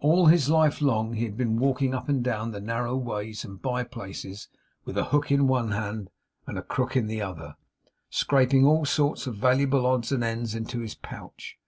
All 0.00 0.24
his 0.28 0.48
life 0.48 0.80
long 0.80 1.12
he 1.12 1.24
had 1.24 1.36
been 1.36 1.58
walking 1.58 1.94
up 1.94 2.08
and 2.08 2.22
down 2.24 2.52
the 2.52 2.58
narrow 2.62 2.96
ways 2.96 3.44
and 3.44 3.60
by 3.60 3.84
places, 3.84 4.48
with 4.86 4.96
a 4.96 5.04
hook 5.04 5.30
in 5.30 5.46
one 5.46 5.72
hand 5.72 6.08
and 6.46 6.56
a 6.56 6.62
crook 6.62 6.96
in 6.96 7.06
the 7.06 7.20
other, 7.20 7.56
scraping 8.08 8.64
all 8.64 8.86
sorts 8.86 9.26
of 9.26 9.36
valuable 9.36 9.84
odds 9.84 10.10
and 10.10 10.24
ends 10.24 10.54
into 10.54 10.78
his 10.78 10.94
pouch. 10.94 11.58